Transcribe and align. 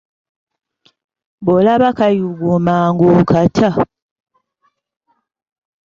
Bw’olaba 1.45 1.89
kayuguuma 1.97 2.73
ng'okata. 2.91 3.69